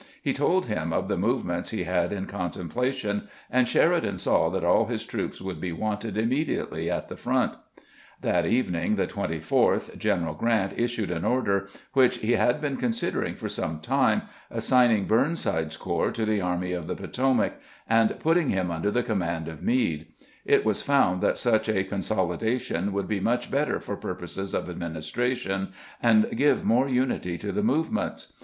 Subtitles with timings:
[0.23, 4.63] He told him of the movements he had in contemplation, and Sheri dan saw that
[4.63, 7.53] aU his troopers would be wanted immedi ately at the front.
[8.19, 13.35] That evening, the 24th, G eheral Grant issued an order, which he had been considering
[13.35, 18.49] for some time, assigning Burnside's corps to the Army of the Potomac, and put ting
[18.49, 20.07] him under the command of Meade.
[20.45, 24.67] It was found that such a consolidation would be much better for pur poses of
[24.67, 28.33] administration, and give more unity to the movements.